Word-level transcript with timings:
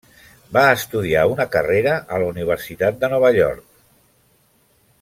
Va 0.55 0.61
estudiar 0.77 1.25
una 1.33 1.45
carrera 1.57 1.93
a 2.15 2.19
la 2.23 2.31
Universitat 2.31 2.99
de 3.05 3.11
Nova 3.13 3.31
York. 3.37 3.69